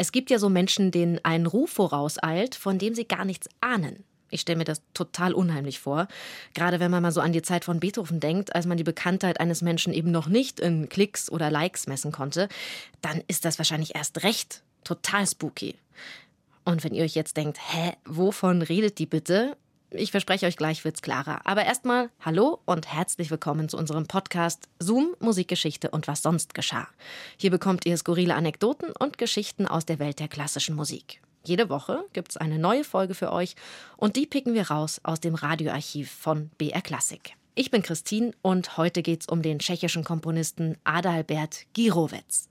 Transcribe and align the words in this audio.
Es 0.00 0.12
gibt 0.12 0.30
ja 0.30 0.38
so 0.38 0.48
Menschen, 0.48 0.90
denen 0.90 1.20
ein 1.24 1.44
Ruf 1.44 1.72
vorauseilt, 1.72 2.54
von 2.54 2.78
dem 2.78 2.94
sie 2.94 3.04
gar 3.04 3.26
nichts 3.26 3.50
ahnen. 3.60 4.02
Ich 4.30 4.40
stelle 4.40 4.56
mir 4.56 4.64
das 4.64 4.80
total 4.94 5.34
unheimlich 5.34 5.78
vor. 5.78 6.08
Gerade 6.54 6.80
wenn 6.80 6.90
man 6.90 7.02
mal 7.02 7.12
so 7.12 7.20
an 7.20 7.34
die 7.34 7.42
Zeit 7.42 7.66
von 7.66 7.80
Beethoven 7.80 8.18
denkt, 8.18 8.54
als 8.54 8.64
man 8.64 8.78
die 8.78 8.82
Bekanntheit 8.82 9.40
eines 9.40 9.60
Menschen 9.60 9.92
eben 9.92 10.10
noch 10.10 10.26
nicht 10.26 10.58
in 10.58 10.88
Klicks 10.88 11.30
oder 11.30 11.50
Likes 11.50 11.86
messen 11.86 12.12
konnte, 12.12 12.48
dann 13.02 13.22
ist 13.26 13.44
das 13.44 13.58
wahrscheinlich 13.58 13.94
erst 13.94 14.22
recht 14.22 14.62
total 14.84 15.26
spooky. 15.26 15.74
Und 16.64 16.82
wenn 16.82 16.94
ihr 16.94 17.04
euch 17.04 17.14
jetzt 17.14 17.36
denkt, 17.36 17.58
hä, 17.60 17.92
wovon 18.06 18.62
redet 18.62 19.00
die 19.00 19.06
bitte? 19.06 19.54
Ich 19.92 20.12
verspreche 20.12 20.46
euch 20.46 20.56
gleich 20.56 20.84
wird's 20.84 21.02
klarer. 21.02 21.40
Aber 21.44 21.64
erstmal 21.64 22.10
hallo 22.20 22.60
und 22.64 22.92
herzlich 22.92 23.28
willkommen 23.28 23.68
zu 23.68 23.76
unserem 23.76 24.06
Podcast 24.06 24.68
Zoom, 24.78 25.16
Musikgeschichte 25.18 25.90
und 25.90 26.06
was 26.06 26.22
sonst 26.22 26.54
geschah. 26.54 26.86
Hier 27.36 27.50
bekommt 27.50 27.86
ihr 27.86 27.96
skurrile 27.96 28.36
Anekdoten 28.36 28.92
und 28.96 29.18
Geschichten 29.18 29.66
aus 29.66 29.86
der 29.86 29.98
Welt 29.98 30.20
der 30.20 30.28
klassischen 30.28 30.76
Musik. 30.76 31.20
Jede 31.42 31.68
Woche 31.68 32.04
gibt's 32.12 32.36
eine 32.36 32.60
neue 32.60 32.84
Folge 32.84 33.14
für 33.14 33.32
euch 33.32 33.56
und 33.96 34.14
die 34.14 34.26
picken 34.26 34.54
wir 34.54 34.70
raus 34.70 35.00
aus 35.02 35.18
dem 35.18 35.34
Radioarchiv 35.34 36.08
von 36.08 36.50
BR 36.56 36.82
Klassik. 36.82 37.34
Ich 37.56 37.72
bin 37.72 37.82
Christine 37.82 38.30
und 38.42 38.76
heute 38.76 39.02
geht's 39.02 39.26
um 39.26 39.42
den 39.42 39.58
tschechischen 39.58 40.04
Komponisten 40.04 40.78
Adalbert 40.84 41.66
Girovec. 41.72 42.46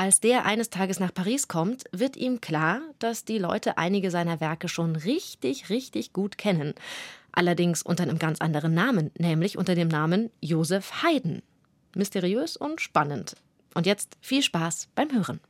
Als 0.00 0.20
der 0.20 0.46
eines 0.46 0.70
Tages 0.70 1.00
nach 1.00 1.12
Paris 1.12 1.48
kommt, 1.48 1.82
wird 1.90 2.16
ihm 2.16 2.40
klar, 2.40 2.82
dass 3.00 3.24
die 3.24 3.38
Leute 3.38 3.78
einige 3.78 4.12
seiner 4.12 4.40
Werke 4.40 4.68
schon 4.68 4.94
richtig, 4.94 5.70
richtig 5.70 6.12
gut 6.12 6.38
kennen. 6.38 6.74
Allerdings 7.32 7.82
unter 7.82 8.04
einem 8.04 8.20
ganz 8.20 8.40
anderen 8.40 8.74
Namen, 8.74 9.10
nämlich 9.18 9.58
unter 9.58 9.74
dem 9.74 9.88
Namen 9.88 10.30
Josef 10.40 11.02
Haydn. 11.02 11.42
Mysteriös 11.96 12.56
und 12.56 12.80
spannend. 12.80 13.34
Und 13.74 13.86
jetzt 13.86 14.16
viel 14.20 14.42
Spaß 14.42 14.86
beim 14.94 15.10
Hören. 15.10 15.40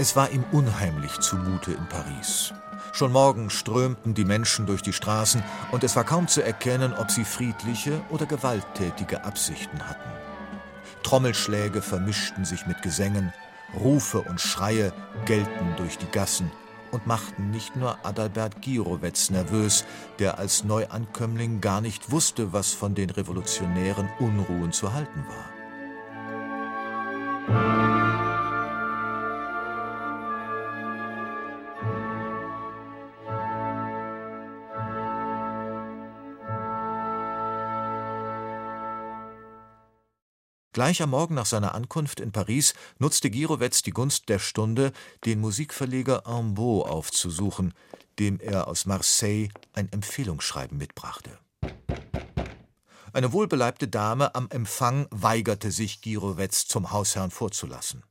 Es 0.00 0.16
war 0.16 0.30
ihm 0.30 0.46
unheimlich 0.50 1.20
zumute 1.20 1.72
in 1.72 1.86
Paris. 1.90 2.54
Schon 2.94 3.12
morgen 3.12 3.50
strömten 3.50 4.14
die 4.14 4.24
Menschen 4.24 4.64
durch 4.64 4.80
die 4.80 4.94
Straßen 4.94 5.42
und 5.72 5.84
es 5.84 5.94
war 5.94 6.04
kaum 6.04 6.26
zu 6.26 6.42
erkennen, 6.42 6.94
ob 6.94 7.10
sie 7.10 7.26
friedliche 7.26 8.00
oder 8.08 8.24
gewalttätige 8.24 9.24
Absichten 9.24 9.86
hatten. 9.86 10.10
Trommelschläge 11.02 11.82
vermischten 11.82 12.46
sich 12.46 12.66
mit 12.66 12.80
Gesängen, 12.80 13.34
Rufe 13.78 14.22
und 14.22 14.40
Schreie 14.40 14.94
gellten 15.26 15.74
durch 15.76 15.98
die 15.98 16.10
Gassen 16.10 16.50
und 16.92 17.06
machten 17.06 17.50
nicht 17.50 17.76
nur 17.76 17.98
Adalbert 18.02 18.62
Girovec 18.62 19.30
nervös, 19.30 19.84
der 20.18 20.38
als 20.38 20.64
Neuankömmling 20.64 21.60
gar 21.60 21.82
nicht 21.82 22.10
wusste, 22.10 22.54
was 22.54 22.72
von 22.72 22.94
den 22.94 23.10
revolutionären 23.10 24.08
Unruhen 24.18 24.72
zu 24.72 24.94
halten 24.94 25.26
war. 25.28 25.59
Gleich 40.72 41.02
am 41.02 41.10
Morgen 41.10 41.34
nach 41.34 41.46
seiner 41.46 41.74
Ankunft 41.74 42.20
in 42.20 42.30
Paris 42.30 42.74
nutzte 43.00 43.28
Girovec 43.28 43.82
die 43.82 43.90
Gunst 43.90 44.28
der 44.28 44.38
Stunde, 44.38 44.92
den 45.24 45.40
Musikverleger 45.40 46.28
Ambeau 46.28 46.82
aufzusuchen, 46.86 47.74
dem 48.20 48.38
er 48.38 48.68
aus 48.68 48.86
Marseille 48.86 49.48
ein 49.72 49.90
Empfehlungsschreiben 49.90 50.78
mitbrachte. 50.78 51.38
Eine 53.12 53.32
wohlbeleibte 53.32 53.88
Dame 53.88 54.32
am 54.36 54.48
Empfang 54.50 55.08
weigerte 55.10 55.72
sich, 55.72 56.02
Girovec 56.02 56.52
zum 56.52 56.92
Hausherrn 56.92 57.32
vorzulassen. 57.32 58.04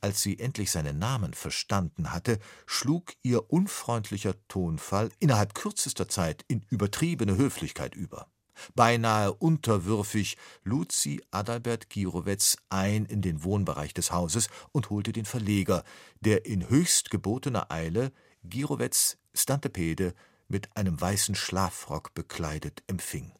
Als 0.00 0.22
sie 0.22 0.38
endlich 0.38 0.70
seinen 0.70 1.00
Namen 1.00 1.34
verstanden 1.34 2.12
hatte, 2.12 2.38
schlug 2.66 3.14
ihr 3.24 3.50
unfreundlicher 3.50 4.34
Tonfall 4.46 5.10
innerhalb 5.18 5.54
kürzester 5.54 6.08
Zeit 6.08 6.44
in 6.46 6.64
übertriebene 6.70 7.36
Höflichkeit 7.36 7.96
über. 7.96 8.28
Beinahe 8.74 9.32
unterwürfig 9.32 10.36
lud 10.64 10.92
sie 10.92 11.22
Adalbert 11.30 11.88
Girovec 11.90 12.56
ein 12.68 13.04
in 13.04 13.22
den 13.22 13.44
Wohnbereich 13.44 13.94
des 13.94 14.12
Hauses 14.12 14.48
und 14.72 14.90
holte 14.90 15.12
den 15.12 15.24
Verleger, 15.24 15.84
der 16.20 16.46
in 16.46 16.68
höchst 16.68 17.10
gebotener 17.10 17.70
Eile 17.70 18.12
Girovecs 18.44 19.18
Stantepede 19.34 20.14
mit 20.48 20.76
einem 20.76 21.00
weißen 21.00 21.34
Schlafrock 21.34 22.14
bekleidet 22.14 22.82
empfing. 22.86 23.32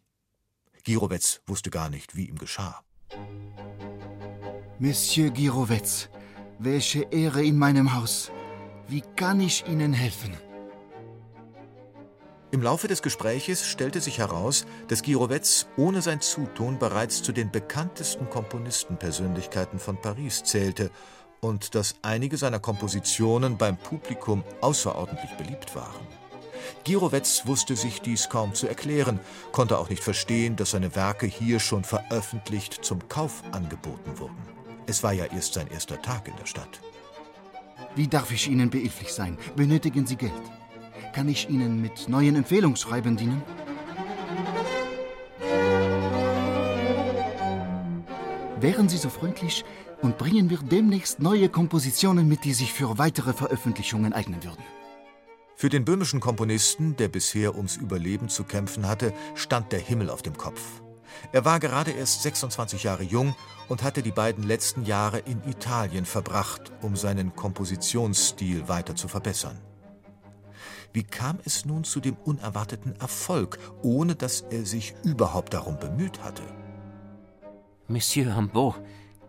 Girovec 0.85 1.41
wusste 1.47 1.71
gar 1.71 1.89
nicht, 1.91 2.17
wie 2.17 2.29
ihm 2.29 2.39
geschah. 2.39 2.83
Monsieur 4.79 5.31
Girovec, 5.31 6.11
welche 6.59 7.03
Ehre 7.11 7.43
in 7.45 7.57
meinem 7.57 7.95
Haus. 7.95 8.31
Wie 8.89 9.03
kann 9.17 9.41
ich 9.41 9.67
Ihnen 9.67 9.93
helfen? 9.93 10.37
Im 12.57 12.63
Laufe 12.63 12.89
des 12.89 13.03
Gespräches 13.03 13.67
stellte 13.67 14.01
sich 14.01 14.17
heraus, 14.17 14.65
dass 14.89 15.03
Girovec 15.03 15.67
ohne 15.77 16.01
sein 16.01 16.23
Zutun 16.23 16.79
bereits 16.79 17.23
zu 17.23 17.33
den 17.33 17.51
bekanntesten 17.51 18.31
Komponistenpersönlichkeiten 18.31 19.79
von 19.79 20.01
Paris 20.01 20.43
zählte 20.43 20.91
und 21.43 21.75
dass 21.75 21.97
einige 22.01 22.39
seiner 22.39 22.59
Kompositionen 22.59 23.59
beim 23.59 23.77
Publikum 23.77 24.43
außerordentlich 24.63 25.33
beliebt 25.33 25.77
waren. 25.77 26.07
Girovec 26.85 27.43
wusste 27.45 27.77
sich 27.77 28.01
dies 28.01 28.31
kaum 28.31 28.55
zu 28.55 28.67
erklären, 28.67 29.21
konnte 29.53 29.77
auch 29.77 29.91
nicht 29.91 30.03
verstehen, 30.03 30.57
dass 30.57 30.71
seine 30.71 30.97
Werke 30.97 31.27
hier 31.27 31.61
schon 31.61 31.85
veröffentlicht 31.85 32.83
zum 32.83 33.07
Kauf 33.11 33.43
angeboten 33.53 34.19
wurden. 34.19 34.43
Es 34.87 35.03
war 35.03 35.13
ja 35.13 35.27
erst 35.27 35.53
sein 35.53 35.69
erster 35.69 36.01
Tag 36.01 36.27
in 36.27 36.37
der 36.37 36.47
Stadt. 36.47 36.81
Wie 37.95 38.09
darf 38.09 38.33
ich 38.33 38.49
Ihnen 38.49 38.71
behilflich 38.71 39.13
sein? 39.13 39.37
Benötigen 39.57 40.07
Sie 40.07 40.17
Geld? 40.17 40.33
Kann 41.17 41.31
ich 41.31 41.49
Ihnen 41.49 41.81
mit 41.81 42.11
neuen 42.11 42.37
Empfehlungsschreiben 42.37 43.17
dienen? 43.17 43.43
Wären 48.61 48.91
Sie 48.91 48.99
so 48.99 49.09
freundlich 49.09 49.65
und 50.03 50.19
bringen 50.19 50.51
wir 50.51 50.59
demnächst 50.59 51.21
neue 51.21 51.49
Kompositionen 51.49 52.29
mit, 52.29 52.45
die 52.45 52.53
sich 52.53 52.75
für 52.75 52.99
weitere 52.99 53.33
Veröffentlichungen 53.33 54.13
eignen 54.13 54.45
würden. 54.45 54.63
Für 55.55 55.71
den 55.71 55.87
böhmischen 55.87 56.21
Komponisten, 56.21 56.97
der 56.97 57.09
bisher 57.09 57.57
ums 57.57 57.79
Überleben 57.79 58.29
zu 58.29 58.45
kämpfen 58.45 58.87
hatte, 58.87 59.15
stand 59.35 59.73
der 59.73 59.81
Himmel 59.81 60.11
auf 60.11 60.21
dem 60.21 60.37
Kopf. 60.37 60.83
Er 61.33 61.47
war 61.47 61.61
gerade 61.61 61.93
erst 61.93 62.25
26 62.25 62.83
Jahre 62.83 63.05
jung 63.05 63.35
und 63.69 63.83
hatte 63.83 64.03
die 64.03 64.13
beiden 64.13 64.45
letzten 64.45 64.85
Jahre 64.85 65.21
in 65.21 65.43
Italien 65.49 66.05
verbracht, 66.05 66.73
um 66.83 66.95
seinen 66.95 67.35
Kompositionsstil 67.35 68.69
weiter 68.69 68.97
zu 68.97 69.09
verbessern. 69.09 69.59
Wie 70.97 71.05
kam 71.05 71.41
es 71.45 71.67
nun 71.67 71.85
zu 71.85 72.01
dem 72.01 72.17
unerwarteten 72.25 72.97
Erfolg, 72.99 73.59
ohne 73.83 74.15
dass 74.15 74.41
er 74.41 74.65
sich 74.65 74.95
überhaupt 75.05 75.53
darum 75.53 75.79
bemüht 75.79 76.23
hatte? 76.23 76.43
Monsieur 77.87 78.35
Hambaud, 78.35 78.81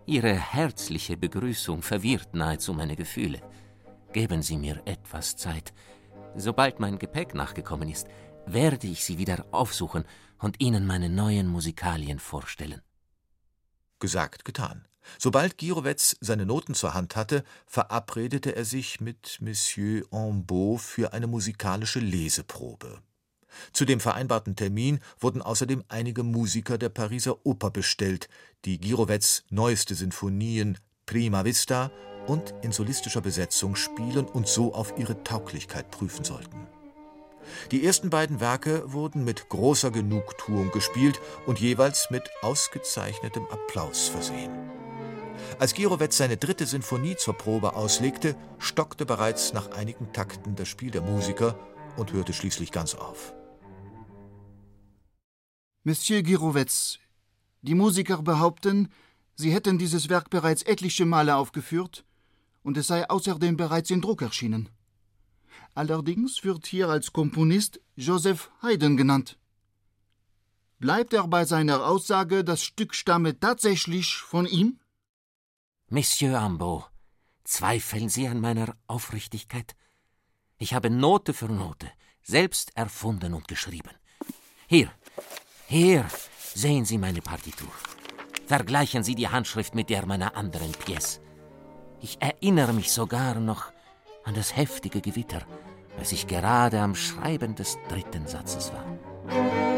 Ihre 0.06 0.34
herzliche 0.34 1.18
Begrüßung 1.18 1.82
verwirrt 1.82 2.34
nahezu 2.34 2.74
meine 2.74 2.96
Gefühle. 2.96 3.42
Geben 4.14 4.44
Sie 4.44 4.56
mir 4.56 4.82
etwas 4.86 5.36
Zeit. 5.36 5.74
Sobald 6.38 6.80
mein 6.80 7.00
Gepäck 7.00 7.34
nachgekommen 7.34 7.90
ist, 7.90 8.08
werde 8.46 8.88
ich 8.88 9.04
Sie 9.04 9.18
wieder 9.18 9.46
aufsuchen 9.52 10.06
und 10.40 10.62
Ihnen 10.62 10.88
meine 10.88 11.10
neuen 11.10 11.50
Musikalien 11.50 12.20
vorstellen. 12.20 12.82
Gesagt, 14.00 14.46
getan. 14.46 14.87
Sobald 15.18 15.58
Girovec 15.58 16.18
seine 16.20 16.46
Noten 16.46 16.74
zur 16.74 16.94
Hand 16.94 17.16
hatte, 17.16 17.44
verabredete 17.66 18.56
er 18.56 18.66
sich 18.66 19.00
mit 19.00 19.38
Monsieur 19.42 20.06
Ambeau 20.12 20.78
für 20.78 21.14
eine 21.14 21.28
musikalische 21.28 22.00
Leseprobe. 22.00 23.02
Zu 23.74 23.86
dem 23.86 24.00
vereinbarten 24.00 24.56
Termin 24.56 25.00
wurden 25.20 25.42
außerdem 25.42 25.84
einige 25.88 26.24
Musiker 26.24 26.78
der 26.78 26.90
Pariser 26.90 27.46
Oper 27.46 27.72
bestellt, 27.72 28.30
die 28.66 28.80
Girovecs 28.80 29.44
neueste 29.50 29.96
Sinfonien 29.96 30.78
Prima 31.06 31.46
Vista 31.46 31.92
und 32.28 32.54
in 32.62 32.72
solistischer 32.72 33.22
Besetzung 33.22 33.76
spielen 33.76 34.26
und 34.26 34.48
so 34.48 34.74
auf 34.74 34.94
ihre 34.98 35.24
Tauglichkeit 35.24 35.90
prüfen 35.90 36.26
sollten. 36.26 36.68
Die 37.72 37.86
ersten 37.86 38.10
beiden 38.10 38.42
Werke 38.42 38.92
wurden 38.92 39.24
mit 39.24 39.48
großer 39.48 39.92
Genugtuung 39.92 40.72
gespielt 40.72 41.22
und 41.46 41.60
jeweils 41.60 42.10
mit 42.10 42.30
ausgezeichnetem 42.42 43.46
Applaus 43.50 44.10
versehen. 44.10 44.52
Als 45.60 45.74
Girovez 45.74 46.18
seine 46.18 46.38
dritte 46.38 46.66
Sinfonie 46.66 47.16
zur 47.16 47.34
Probe 47.36 47.76
auslegte, 47.76 48.36
stockte 48.60 49.06
bereits 49.06 49.54
nach 49.54 49.72
einigen 49.72 50.14
Takten 50.14 50.56
das 50.56 50.68
Spiel 50.68 50.92
der 50.92 51.02
Musiker 51.02 51.58
und 51.98 52.14
hörte 52.14 52.34
schließlich 52.34 52.72
ganz 52.72 52.94
auf. 52.94 53.34
Monsieur 55.84 56.22
Girovez, 56.22 57.00
die 57.62 57.76
Musiker 57.76 58.22
behaupten, 58.22 58.90
sie 59.36 59.52
hätten 59.52 59.78
dieses 59.78 60.10
Werk 60.10 60.30
bereits 60.30 60.64
etliche 60.64 61.06
Male 61.06 61.36
aufgeführt 61.36 62.06
und 62.62 62.78
es 62.78 62.88
sei 62.88 63.10
außerdem 63.10 63.58
bereits 63.58 63.90
in 63.90 64.02
Druck 64.02 64.22
erschienen. 64.22 64.70
Allerdings 65.74 66.44
wird 66.44 66.68
hier 66.68 66.90
als 66.90 67.14
Komponist 67.14 67.80
Joseph 67.96 68.52
Haydn 68.62 68.98
genannt. 68.98 69.40
Bleibt 70.80 71.14
er 71.14 71.28
bei 71.28 71.46
seiner 71.46 71.86
Aussage, 71.86 72.44
das 72.44 72.64
Stück 72.64 72.94
stamme 72.94 73.40
tatsächlich 73.40 74.18
von 74.18 74.46
ihm? 74.46 74.80
Monsieur 75.90 76.38
Ambo, 76.38 76.84
zweifeln 77.46 78.10
Sie 78.10 78.28
an 78.28 78.42
meiner 78.42 78.76
Aufrichtigkeit? 78.88 79.74
Ich 80.58 80.74
habe 80.74 80.90
Note 80.90 81.34
für 81.34 81.48
Note 81.48 81.90
selbst 82.22 82.76
erfunden 82.76 83.34
und 83.34 83.48
geschrieben. 83.48 83.92
Hier, 84.68 84.92
hier 85.68 86.06
sehen 86.54 86.84
Sie 86.84 86.98
meine 86.98 87.22
Partitur. 87.22 87.72
Vergleichen 88.48 89.04
Sie 89.04 89.16
die 89.16 89.30
Handschrift 89.30 89.76
mit 89.76 89.90
der 89.90 90.06
meiner 90.06 90.36
anderen 90.36 90.74
Pièce. 90.74 91.22
Ich 92.02 92.22
erinnere 92.22 92.74
mich 92.74 92.92
sogar 92.92 93.36
noch 93.36 93.72
an 94.26 94.34
das 94.34 94.58
heftige 94.58 95.00
Gewitter, 95.00 95.48
als 95.98 96.12
ich 96.12 96.28
gerade 96.28 96.82
am 96.82 96.96
Schreiben 96.96 97.56
des 97.56 97.78
dritten 97.88 98.28
Satzes 98.28 98.74
war. 98.74 99.77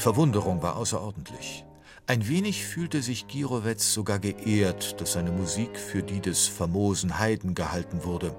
Die 0.00 0.04
Verwunderung 0.04 0.62
war 0.62 0.76
außerordentlich. 0.76 1.66
Ein 2.06 2.26
wenig 2.26 2.64
fühlte 2.64 3.02
sich 3.02 3.26
Girovez 3.28 3.92
sogar 3.92 4.18
geehrt, 4.18 4.98
dass 4.98 5.12
seine 5.12 5.30
Musik 5.30 5.78
für 5.78 6.02
die 6.02 6.20
des 6.20 6.46
famosen 6.46 7.18
Heiden 7.18 7.54
gehalten 7.54 8.02
wurde. 8.02 8.34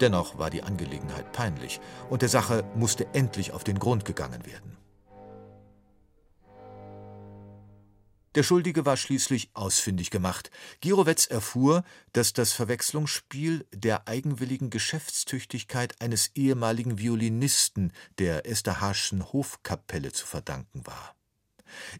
Dennoch 0.00 0.36
war 0.36 0.50
die 0.50 0.64
Angelegenheit 0.64 1.30
peinlich, 1.30 1.78
und 2.08 2.22
der 2.22 2.28
Sache 2.28 2.64
musste 2.74 3.06
endlich 3.12 3.52
auf 3.52 3.62
den 3.62 3.78
Grund 3.78 4.04
gegangen 4.04 4.44
werden. 4.44 4.79
Der 8.36 8.44
Schuldige 8.44 8.86
war 8.86 8.96
schließlich 8.96 9.50
ausfindig 9.54 10.10
gemacht. 10.10 10.52
Girovez 10.80 11.26
erfuhr, 11.26 11.82
dass 12.12 12.32
das 12.32 12.52
Verwechslungsspiel 12.52 13.66
der 13.74 14.06
eigenwilligen 14.06 14.70
Geschäftstüchtigkeit 14.70 16.00
eines 16.00 16.30
ehemaligen 16.36 16.98
Violinisten 16.98 17.92
der 18.18 18.46
Esterhaschen 18.46 19.32
Hofkapelle 19.32 20.12
zu 20.12 20.26
verdanken 20.26 20.86
war. 20.86 21.16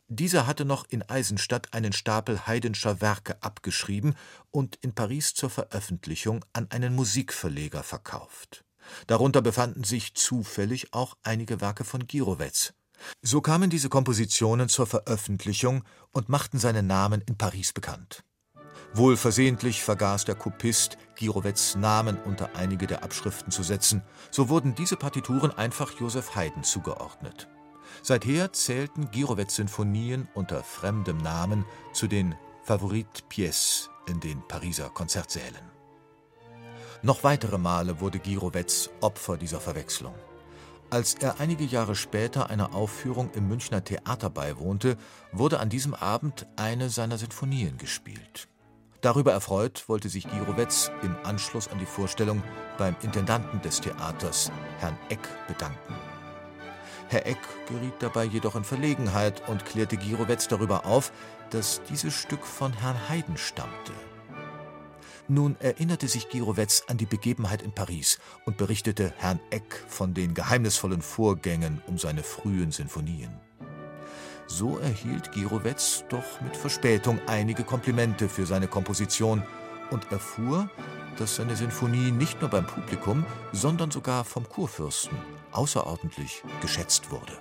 Dieser 0.06 0.46
hatte 0.46 0.64
noch 0.64 0.84
in 0.88 1.02
Eisenstadt 1.02 1.74
einen 1.74 1.92
Stapel 1.92 2.46
Haydnscher 2.46 3.00
Werke 3.00 3.42
abgeschrieben 3.42 4.14
und 4.50 4.76
in 4.76 4.94
Paris 4.94 5.34
zur 5.34 5.50
Veröffentlichung 5.50 6.44
an 6.52 6.70
einen 6.70 6.94
Musikverleger 6.94 7.82
verkauft. 7.82 8.64
Darunter 9.06 9.42
befanden 9.42 9.84
sich 9.84 10.14
zufällig 10.14 10.92
auch 10.92 11.16
einige 11.22 11.60
Werke 11.60 11.84
von 11.84 12.06
Girovez. 12.06 12.72
So 13.22 13.40
kamen 13.40 13.70
diese 13.70 13.88
Kompositionen 13.88 14.68
zur 14.68 14.86
Veröffentlichung 14.86 15.84
und 16.12 16.28
machten 16.28 16.58
seinen 16.58 16.86
Namen 16.86 17.22
in 17.26 17.36
Paris 17.36 17.72
bekannt. 17.72 18.24
Wohl 18.92 19.16
versehentlich 19.16 19.82
vergaß 19.82 20.24
der 20.24 20.34
Kopist, 20.34 20.98
Girovets 21.14 21.76
Namen 21.76 22.18
unter 22.24 22.56
einige 22.56 22.86
der 22.86 23.04
Abschriften 23.04 23.52
zu 23.52 23.62
setzen, 23.62 24.02
so 24.30 24.48
wurden 24.48 24.74
diese 24.74 24.96
Partituren 24.96 25.52
einfach 25.52 25.92
Joseph 26.00 26.34
Haydn 26.34 26.64
zugeordnet. 26.64 27.48
Seither 28.02 28.52
zählten 28.52 29.10
Girovets 29.10 29.56
Sinfonien 29.56 30.28
unter 30.34 30.64
fremdem 30.64 31.18
Namen 31.18 31.64
zu 31.92 32.06
den 32.06 32.34
Favorite 32.64 33.22
Pièces 33.30 33.88
in 34.06 34.20
den 34.20 34.46
Pariser 34.46 34.90
Konzertsälen. 34.90 35.70
Noch 37.02 37.24
weitere 37.24 37.58
Male 37.58 38.00
wurde 38.00 38.18
Girovets 38.18 38.90
Opfer 39.00 39.36
dieser 39.36 39.60
Verwechslung. 39.60 40.14
Als 40.90 41.14
er 41.14 41.38
einige 41.38 41.62
Jahre 41.64 41.94
später 41.94 42.50
einer 42.50 42.74
Aufführung 42.74 43.30
im 43.34 43.46
Münchner 43.46 43.84
Theater 43.84 44.28
beiwohnte, 44.28 44.96
wurde 45.30 45.60
an 45.60 45.68
diesem 45.68 45.94
Abend 45.94 46.48
eine 46.56 46.90
seiner 46.90 47.16
Sinfonien 47.16 47.78
gespielt. 47.78 48.48
Darüber 49.00 49.32
erfreut 49.32 49.88
wollte 49.88 50.08
sich 50.08 50.28
Girovez 50.28 50.90
im 51.02 51.14
Anschluss 51.22 51.68
an 51.68 51.78
die 51.78 51.86
Vorstellung 51.86 52.42
beim 52.76 52.96
Intendanten 53.02 53.62
des 53.62 53.80
Theaters, 53.80 54.50
Herrn 54.80 54.98
Eck, 55.08 55.20
bedanken. 55.46 55.94
Herr 57.08 57.24
Eck 57.24 57.38
geriet 57.68 57.94
dabei 58.00 58.24
jedoch 58.24 58.56
in 58.56 58.64
Verlegenheit 58.64 59.48
und 59.48 59.64
klärte 59.64 59.96
Girovez 59.96 60.48
darüber 60.48 60.86
auf, 60.86 61.12
dass 61.50 61.82
dieses 61.88 62.14
Stück 62.14 62.44
von 62.44 62.72
Herrn 62.72 63.08
Haydn 63.08 63.36
stammte. 63.36 63.92
Nun 65.30 65.54
erinnerte 65.60 66.08
sich 66.08 66.28
Girovez 66.28 66.82
an 66.88 66.96
die 66.96 67.06
Begebenheit 67.06 67.62
in 67.62 67.70
Paris 67.70 68.18
und 68.46 68.56
berichtete 68.56 69.14
Herrn 69.16 69.38
Eck 69.50 69.84
von 69.86 70.12
den 70.12 70.34
geheimnisvollen 70.34 71.02
Vorgängen 71.02 71.80
um 71.86 71.98
seine 71.98 72.24
frühen 72.24 72.72
Sinfonien. 72.72 73.30
So 74.48 74.78
erhielt 74.78 75.30
Girovez 75.30 76.02
doch 76.08 76.40
mit 76.40 76.56
Verspätung 76.56 77.20
einige 77.28 77.62
Komplimente 77.62 78.28
für 78.28 78.44
seine 78.44 78.66
Komposition 78.66 79.44
und 79.92 80.10
erfuhr, 80.10 80.68
dass 81.16 81.36
seine 81.36 81.54
Sinfonie 81.54 82.10
nicht 82.10 82.40
nur 82.40 82.50
beim 82.50 82.66
Publikum, 82.66 83.24
sondern 83.52 83.92
sogar 83.92 84.24
vom 84.24 84.48
Kurfürsten 84.48 85.16
außerordentlich 85.52 86.42
geschätzt 86.60 87.12
wurde. 87.12 87.38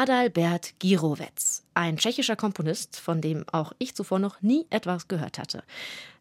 Adalbert 0.00 0.72
Girovec, 0.78 1.60
ein 1.74 1.98
tschechischer 1.98 2.34
Komponist, 2.34 2.98
von 2.98 3.20
dem 3.20 3.44
auch 3.52 3.74
ich 3.76 3.94
zuvor 3.94 4.18
noch 4.18 4.40
nie 4.40 4.64
etwas 4.70 5.08
gehört 5.08 5.38
hatte. 5.38 5.62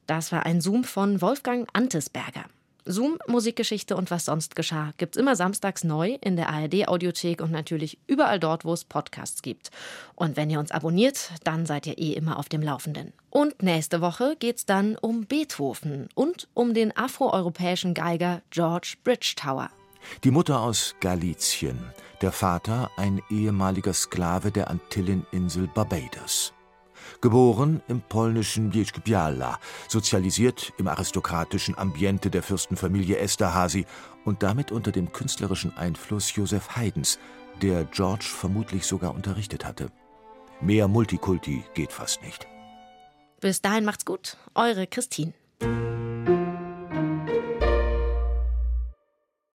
Das 0.06 0.34
war 0.34 0.46
ein 0.46 0.60
Zoom 0.60 0.84
von 0.84 1.22
Wolfgang 1.22 1.66
Antesberger. 1.72 2.44
Zoom, 2.84 3.20
Musikgeschichte 3.28 3.96
und 3.96 4.12
was 4.12 4.26
sonst 4.26 4.58
geschah 4.58 4.92
gibt's 4.98 5.16
immer 5.16 5.38
samstags 5.38 5.86
neu 5.86 6.18
in 6.20 6.36
der 6.36 6.50
ARD-Audiothek 6.50 7.40
und 7.40 7.52
natürlich 7.52 7.98
überall 8.06 8.42
dort, 8.42 8.66
wo 8.66 8.74
es 8.74 8.84
Podcasts 8.84 9.42
gibt. 9.44 9.72
Und 10.14 10.36
wenn 10.36 10.50
ihr 10.50 10.60
uns 10.60 10.72
abonniert, 10.72 11.32
dann 11.46 11.66
seid 11.66 11.88
ihr 11.88 11.98
eh 11.98 12.12
immer 12.12 12.38
auf 12.38 12.50
dem 12.50 12.62
Laufenden. 12.62 13.14
Und 13.30 13.64
nächste 13.64 14.02
Woche 14.02 14.36
geht's 14.40 14.66
dann 14.66 14.98
um 14.98 15.26
Beethoven 15.26 16.10
und 16.16 16.50
um 16.54 16.74
den 16.74 16.98
afroeuropäischen 16.98 17.94
Geiger 17.94 18.42
George 18.50 18.96
Bridgetower. 19.06 19.70
Die 20.24 20.32
Mutter 20.32 20.62
aus 20.62 20.96
Galizien, 21.00 21.80
der 22.22 22.32
Vater 22.32 22.92
ein 22.98 23.22
ehemaliger 23.30 23.94
Sklave 23.94 24.52
der 24.52 24.70
Antilleninsel 24.70 25.68
Barbados. 25.68 26.54
Geboren 27.22 27.82
im 27.88 28.02
polnischen 28.02 28.70
Bieszczpiala, 28.70 29.60
sozialisiert 29.88 30.74
im 30.78 30.88
aristokratischen 30.88 31.78
Ambiente 31.78 32.30
der 32.30 32.44
Fürstenfamilie 32.44 33.18
Esterhazy 33.18 33.86
und 34.26 34.44
damit 34.44 34.72
unter 34.72 34.92
dem 34.92 35.12
künstlerischen 35.12 35.76
Einfluss 35.78 36.34
Joseph 36.36 36.76
Haydns, 36.76 37.20
der 37.62 37.84
George 37.86 38.26
vermutlich 38.26 38.86
sogar 38.86 39.14
unterrichtet 39.14 39.66
hatte. 39.66 39.92
Mehr 40.62 40.88
Multikulti 40.88 41.64
geht 41.74 41.92
fast 41.92 42.22
nicht. 42.22 42.48
Bis 43.40 43.62
dahin 43.62 43.86
macht's 43.86 44.06
gut, 44.06 44.38
eure 44.56 44.88
Christine. 44.88 45.34